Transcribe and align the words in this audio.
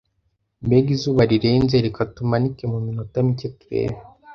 Mbega 0.65 0.89
izuba 0.95 1.21
rirenze! 1.31 1.75
Reka 1.85 2.01
tumanike 2.15 2.63
muminota 2.71 3.15
mike 3.27 3.47
turebe 3.59 3.99